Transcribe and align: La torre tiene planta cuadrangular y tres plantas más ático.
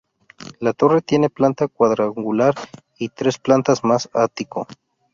La 0.59 0.73
torre 0.73 1.03
tiene 1.03 1.29
planta 1.29 1.67
cuadrangular 1.67 2.55
y 2.97 3.09
tres 3.09 3.37
plantas 3.37 3.83
más 3.83 4.09
ático. 4.15 4.65